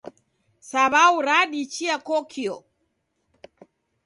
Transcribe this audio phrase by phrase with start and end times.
[0.69, 2.55] Saw'au radichia kokio